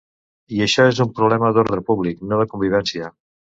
I 0.55 0.63
això 0.65 0.85
és 0.93 1.01
un 1.05 1.11
problema 1.19 1.53
d’ordre 1.59 1.85
públic, 1.91 2.25
no 2.33 2.43
de 2.43 2.51
convivència. 2.57 3.15